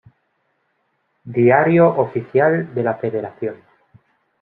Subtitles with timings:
[1.35, 3.57] Diario Oficial de la Federación.